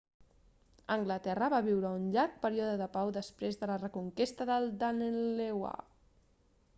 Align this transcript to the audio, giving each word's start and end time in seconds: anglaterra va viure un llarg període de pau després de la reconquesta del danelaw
anglaterra 0.93 1.49
va 1.53 1.59
viure 1.67 1.91
un 1.97 2.07
llarg 2.15 2.39
període 2.47 2.79
de 2.83 2.87
pau 2.97 3.13
després 3.19 3.59
de 3.61 3.69
la 3.73 3.77
reconquesta 3.85 4.49
del 4.53 4.69
danelaw 4.85 5.69